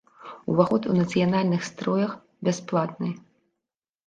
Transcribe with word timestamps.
Уваход 0.51 0.87
у 0.87 0.95
нацыянальных 0.99 1.67
строях 1.67 2.17
бясплатны. 2.49 3.13